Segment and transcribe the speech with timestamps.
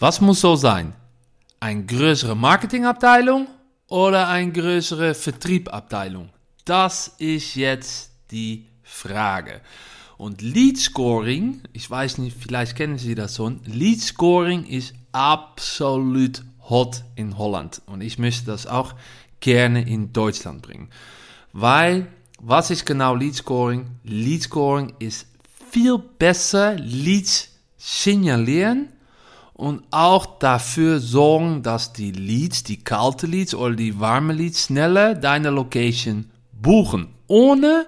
[0.00, 0.92] Was muss so sein?
[1.58, 3.48] Eine größere Marketingabteilung
[3.88, 6.30] oder eine größere Vertriebabteilung?
[6.64, 9.60] Das ist jetzt die Frage.
[10.16, 16.44] Und Lead Scoring, ich weiß nicht, vielleicht kennen Sie das schon, Lead Scoring ist absolut
[16.70, 17.82] hot in Holland.
[17.86, 18.94] Und ich möchte das auch
[19.40, 20.90] gerne in Deutschland bringen.
[21.52, 22.06] Weil,
[22.38, 23.86] was ist genau Lead Scoring?
[24.04, 25.26] Lead Scoring ist
[25.72, 28.90] viel besser Leads signalieren
[29.58, 35.16] und auch dafür sorgen, dass die Leads, die kalte Leads oder die warme Leads schneller
[35.16, 37.86] deine Location buchen, ohne,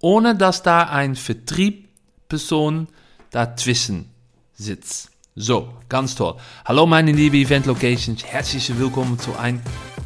[0.00, 2.88] ohne dass da ein Vertriebsperson
[3.30, 4.10] dazwischen
[4.54, 5.10] sitzt.
[5.36, 6.34] So, ganz toll.
[6.64, 9.60] Hallo meine liebe Event Locations, herzlich willkommen zu einer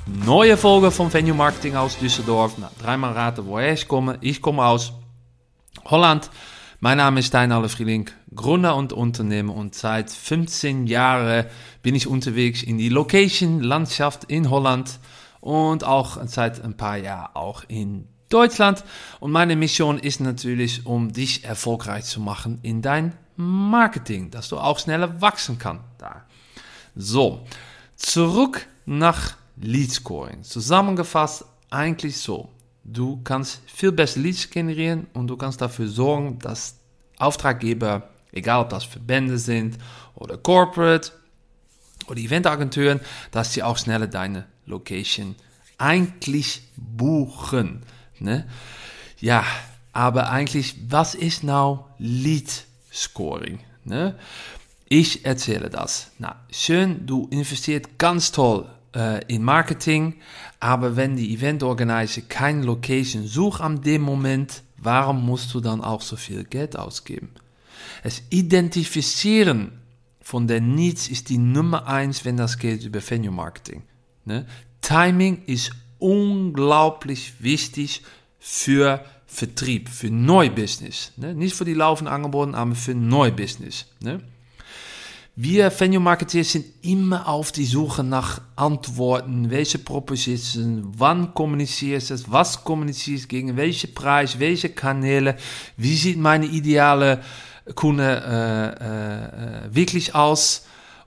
[0.05, 2.57] neuen Folge von Venue Marketing aus Düsseldorf.
[2.59, 4.19] Na, dreimal raten, woher ich komme.
[4.21, 4.93] Ich komme aus
[5.87, 6.30] Holland.
[6.79, 11.47] Mein Name ist Stein Allerfrieding, Gründer und Unternehmer und seit 15 Jahren
[11.80, 15.01] bin ich unterwegs in die Location-Landschaft in Holland
[15.41, 18.85] und auch seit ein paar Jahren auch in Deutschland.
[19.21, 24.59] Und meine Mission ist natürlich, um dich erfolgreich zu machen in dein Marketing, dass du
[24.59, 25.85] auch schneller wachsen kannst.
[25.96, 26.27] Da.
[26.95, 27.46] So,
[27.96, 30.43] zurück nach Lead Scoring.
[30.43, 32.51] Zusammengefasst eigentlich so.
[32.88, 36.76] Du kannst viel besser Leads generieren und du kannst dafür sorgen, dass
[37.18, 39.76] Auftraggeber, egal ob das Verbände sind
[40.15, 41.10] oder Corporate
[42.06, 43.01] oder Eventagenturen,
[43.32, 45.34] dass sie auch schneller deine Location
[45.78, 47.82] eigentlich buchen.
[48.20, 48.46] Ne?
[49.18, 49.45] Ja,
[49.93, 53.59] aber eigentlich, was ist now Lead Scoring?
[53.84, 54.16] Ne?
[54.88, 56.12] Ich erzähle das.
[56.21, 60.15] Na, schön, du investiert ganz toll äh, in Marketing,
[60.59, 65.83] aber wenn die Event Organizer keine Location sucht an dem Moment, warum musst du dann
[65.83, 67.31] auch so viel Geld ausgeben?
[68.03, 69.72] Es Identifizieren
[70.21, 73.83] von den Needs ist die Nummer eins, wenn das geht über Venue Marketing.
[74.25, 74.47] Ne?
[74.81, 78.03] Timing ist unglaublich wichtig
[78.39, 81.12] für Vertrieb, für Neubusiness.
[81.17, 81.35] Ne?
[81.35, 83.87] Nicht für die laufenden Angebote, aber für Neubusiness.
[84.01, 84.21] Ne?
[85.39, 92.17] Wir Venue Marketeers sind immer auf die Suche nach Antworten, welche Propositionen, wann kommunizierst du
[92.29, 95.37] was kommunizierst gegen welche Preis, welche Kanäle,
[95.77, 97.23] wie sieht meine ideale
[97.75, 98.23] Kunde
[98.81, 100.65] äh, äh, wirklich aus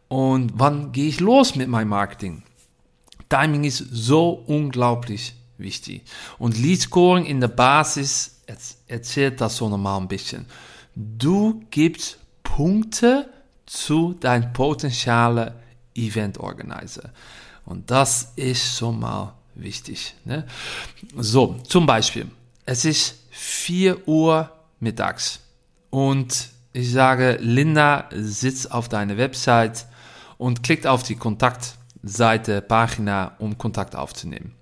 [0.09, 2.43] und wann gehe ich los mit meinem Marketing.
[3.29, 6.03] Timing ist so unglaublich wichtig.
[6.37, 8.41] Und Lead Scoring in der Basis
[8.87, 10.45] erzählt das so normal ein bisschen.
[10.93, 13.27] Du gibst Punkte,
[13.69, 15.53] zu dein potentiële
[15.93, 17.11] Event Organizer.
[17.65, 20.15] Und das ist schon mal wichtig.
[20.25, 20.45] Ne?
[21.15, 22.27] So, zum Beispiel,
[22.65, 25.39] es ist 4 Uhr mittags
[25.91, 29.85] und ich sage, Linda sitzt auf deiner Website
[30.37, 34.55] und klickt auf die Kontaktseite, Pagina, um Kontakt aufzunehmen.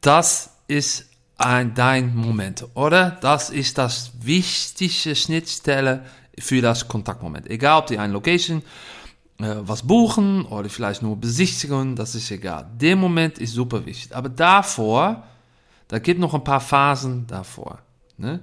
[0.00, 1.06] Das ist
[1.36, 3.10] ein, dein Moment, oder?
[3.10, 6.04] Das ist das wichtigste Schnittstelle
[6.38, 7.48] für das Kontaktmoment.
[7.48, 8.62] Egal, ob die eine Location
[9.38, 12.70] äh, was buchen oder vielleicht nur besichtigen, das ist egal.
[12.80, 14.14] Der Moment ist super wichtig.
[14.14, 15.24] Aber davor,
[15.88, 17.78] da gibt noch ein paar Phasen davor.
[18.16, 18.40] Ne?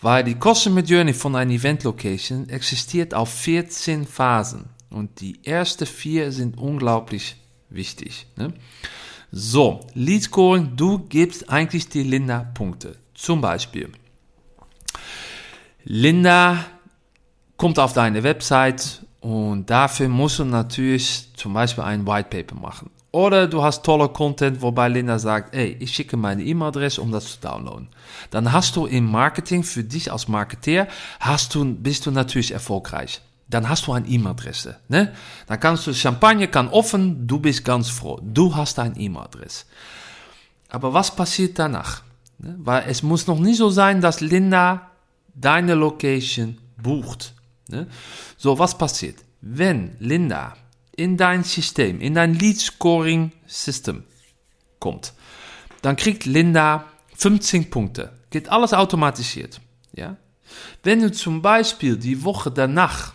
[0.00, 4.66] Weil die Journey von einer Event Location existiert auf 14 Phasen.
[4.90, 7.36] Und die ersten vier sind unglaublich
[7.68, 8.26] wichtig.
[8.36, 8.54] Ne?
[9.32, 12.96] So, Lead Scoring, du gibst eigentlich die Linda Punkte.
[13.12, 13.90] Zum Beispiel,
[15.84, 16.64] Linda
[17.58, 22.90] kommt auf deine Website und dafür musst du natürlich zum Beispiel ein White Paper machen.
[23.10, 27.32] Oder du hast toller Content, wobei Linda sagt, ey, ich schicke meine E-Mail-Adresse, um das
[27.32, 27.88] zu downloaden.
[28.30, 33.22] Dann hast du im Marketing für dich als Marketeer, hast du, bist du natürlich erfolgreich.
[33.48, 34.76] Dann hast du eine E-Mail-Adresse.
[34.88, 35.14] Ne?
[35.46, 38.20] Dann kannst du, Champagner kann offen, du bist ganz froh.
[38.22, 39.64] Du hast eine E-Mail-Adresse.
[40.68, 42.02] Aber was passiert danach?
[42.38, 42.56] Ne?
[42.58, 44.90] Weil es muss noch nicht so sein, dass Linda
[45.34, 47.32] deine Location bucht.
[47.68, 47.86] Ne?
[48.36, 49.16] So, was passiert?
[49.40, 50.56] Wenn Linda
[50.96, 54.04] in dein System, in dein Lead Scoring System
[54.80, 55.12] kommt,
[55.82, 56.86] dann kriegt Linda
[57.16, 58.12] 15 Punkte.
[58.30, 59.60] Geht alles automatisiert.
[59.92, 60.16] Ja?
[60.82, 63.14] Wenn du zum Beispiel die Woche danach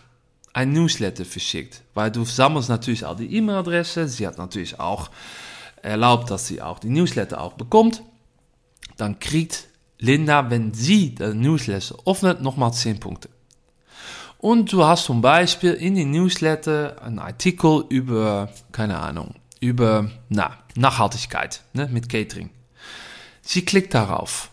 [0.54, 5.10] ein Newsletter verschickt, weil du sammelst natürlich all die E-Mail-Adressen, sie hat natürlich auch
[5.82, 8.04] erlaubt, dass sie auch die Newsletter auch bekommt,
[8.98, 9.68] dann kriegt
[10.00, 13.30] Linda, wenn sie den Newsletter öffnet, nochmal 10 Punkte.
[14.44, 20.58] Und du hast zum Beispiel in den Newsletter einen Artikel über, keine Ahnung, über na,
[20.76, 22.50] Nachhaltigkeit ne, mit Catering.
[23.42, 24.50] Sie klickt darauf.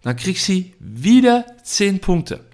[0.00, 2.46] Dann kriegt sie wieder 10 Punkte.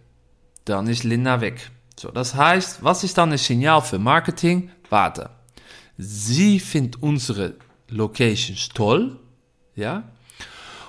[0.64, 1.70] Dann ist Linda weg.
[1.96, 4.72] So, das heißt, was ist dann ein Signal für Marketing?
[4.90, 5.30] warte,
[5.96, 7.54] sie findet unsere
[7.90, 9.20] Locations toll,
[9.76, 10.02] ja,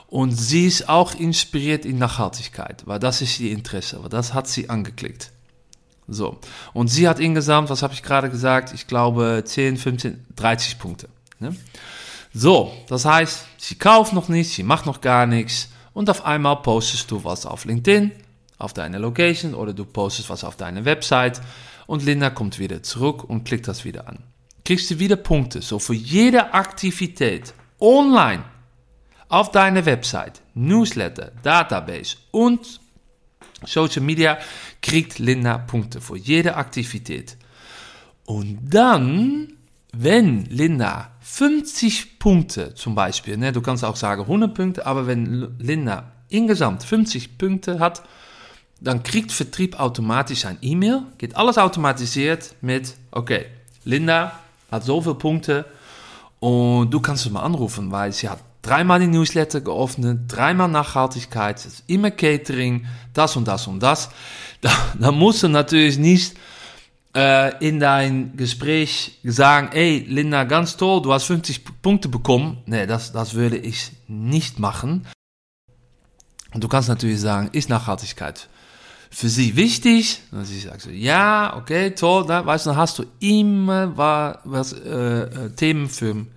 [0.08, 4.48] und sie ist auch inspiriert in Nachhaltigkeit, weil das ist ihr Interesse, weil das hat
[4.48, 5.34] sie angeklickt.
[6.08, 6.40] So.
[6.74, 11.10] Und sie hat insgesamt, was habe ich gerade gesagt, ich glaube 10, 15, 30 Punkte.
[11.40, 11.56] Ne?
[12.34, 16.58] So, das heißt, sie kauft noch nichts, sie macht noch gar nichts und auf einmal
[16.58, 18.12] postest du was auf LinkedIn,
[18.58, 21.42] auf deine Location oder du postest was auf deine Website
[21.88, 24.20] und Linda kommt wieder zurück und klickt das wieder an.
[24.64, 25.62] Kriegst du wieder Punkte.
[25.62, 28.44] So für jede Aktivität online
[29.30, 32.80] auf deine Website, Newsletter, Database und
[33.66, 34.38] Social Media
[34.82, 37.38] kriegt Linda Punkte für jede Aktivität.
[38.26, 39.54] Und dann,
[39.94, 45.58] wenn Linda 50 Punkte zum Beispiel, ne, du kannst auch sagen 100 Punkte, aber wenn
[45.60, 48.04] Linda insgesamt 50 Punkte hat,
[48.80, 53.46] dann kriegt Vertrieb automatisch ein E-Mail, geht alles automatisiert mit, okay,
[53.86, 54.40] Linda
[54.72, 55.66] hat zoveel Punkte
[56.40, 61.66] und du kannst sie mal anrufen, weil sie hat dreimal die Newsletter geöffnet, dreimal Nachhaltigkeit,
[61.88, 64.10] immer Catering, das und das und das.
[64.60, 66.36] Da, da musst du natürlich nicht
[67.16, 72.58] äh, in dein Gespräch sagen, ey, Linda, ganz toll, du hast 50 Punkte bekommen.
[72.66, 75.06] Nee, das, das würde ich nicht machen.
[76.56, 78.50] Und du kannst natürlich sagen, ist Nachhaltigkeit
[79.12, 80.22] für sie wichtig?
[80.32, 83.96] Und sie sagt so, ja, okay, toll, da, weißt du, dann hast du immer
[84.44, 86.32] was, äh, äh, Themen für ein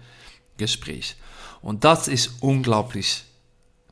[0.59, 1.17] Gespräch.
[1.63, 3.25] Und das ist unglaublich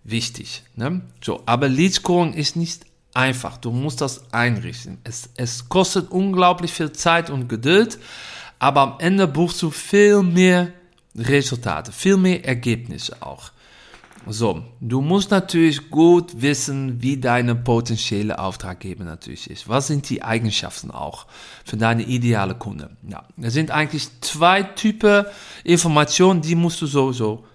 [0.05, 0.63] wichtig.
[0.75, 1.03] Ne?
[1.23, 2.85] So, aber Lead Scoring ist nicht
[3.15, 3.59] einfach.
[3.59, 4.99] Du musst das einrichten.
[5.05, 7.99] Es, es kostet unglaublich viel Zeit und Geduld,
[8.59, 10.73] aber am Ende buchst du viel mehr
[11.17, 13.51] Resultate, viel mehr Ergebnisse auch.
[14.27, 19.69] So, du musst natürlich gut wissen, wie deine potenzielle Auftraggeber natürlich ist.
[19.69, 21.27] Was sind die Eigenschaften auch
[21.65, 22.91] für deine ideale Kunde?
[23.09, 25.25] Ja, es sind eigentlich zwei Typen
[25.65, 27.47] Informationen, die musst du sowieso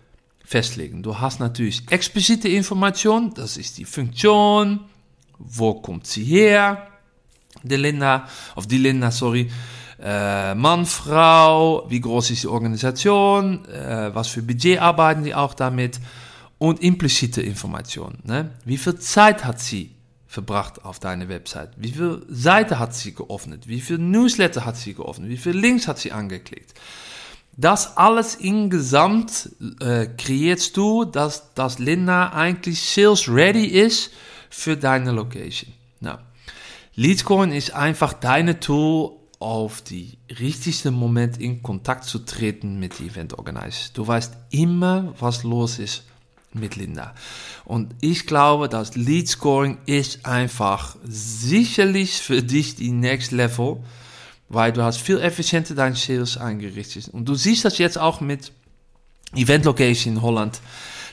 [0.43, 1.03] festlegen.
[1.03, 4.81] Du hast natürlich explizite Informationen, das ist die Funktion,
[5.39, 6.87] wo kommt sie her,
[7.63, 9.49] die Linda, auf die Linda, sorry,
[10.01, 15.53] äh, Mann, Frau, wie groß ist die Organisation, äh, was für Budget arbeiten die auch
[15.53, 15.99] damit
[16.57, 18.19] und implizite Informationen.
[18.23, 18.51] Ne?
[18.65, 19.91] Wie viel Zeit hat sie
[20.27, 21.71] verbracht auf deine Website?
[21.77, 23.67] Wie viele Seiten hat sie geöffnet?
[23.67, 25.29] Wie viele Newsletter hat sie geöffnet?
[25.29, 26.73] Wie viele Links hat sie angeklickt?
[27.55, 34.11] Das alles insgesamt äh, kreierst du, dass, dass Linda eigentlich sales ready ist
[34.49, 35.71] für deine Location.
[35.99, 36.17] Nou,
[36.95, 39.11] Leadscoring ist einfach deine Tool,
[39.43, 43.89] auf die richtigste Moment in Kontakt zu treten mit Event Organizer.
[43.93, 46.05] Du weißt immer, was los ist
[46.53, 47.13] mit Linda.
[47.65, 53.79] Und ich glaube, dass Lead Scoring ist einfach sicherlich für dich die Next Level
[54.49, 57.09] weil du hast viel effizienter dein Sales eingerichtet.
[57.09, 58.51] Und du siehst das jetzt auch mit
[59.35, 60.59] Event Location in Holland,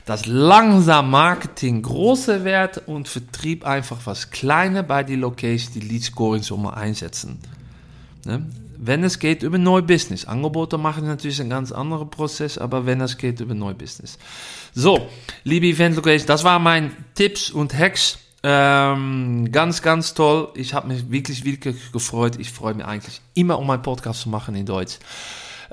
[0.05, 6.03] dass langsam Marketing großer wird und Vertrieb einfach was kleiner bei die Location, die Lead
[6.03, 7.39] Scoring mal einsetzen.
[8.25, 8.45] Ne?
[8.83, 10.25] Wenn es geht über Neubusiness.
[10.25, 14.17] Angebote machen natürlich ein ganz anderer Prozess, aber wenn es geht über Neubusiness.
[14.73, 15.07] So,
[15.43, 20.49] liebe Event Location, das waren meine Tipps und Hacks ähm, ganz, ganz toll.
[20.55, 22.37] Ich habe mich wirklich, wirklich gefreut.
[22.39, 24.97] Ich freue mich eigentlich immer, um meinen Podcast zu machen in Deutsch.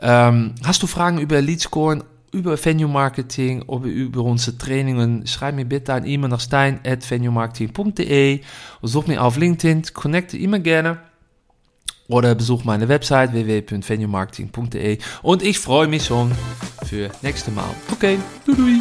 [0.01, 5.27] Ähm, hast du Fragen über Leadscoren, über Venue Marketing oder über unsere Trainungen?
[5.27, 8.41] Schreib mir bitte ein E-Mail nach stein.venuemarketing.de
[8.83, 10.99] such mich auf LinkedIn, connecte immer gerne.
[12.07, 16.33] Oder besuch meine Website www.venuemarketing.de und ich freue mich schon
[16.87, 17.69] für nächste Mal.
[17.93, 18.81] Okay, du, du.